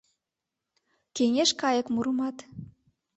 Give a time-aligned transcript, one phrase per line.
[1.15, 2.37] Кеҥеж кайык мурымат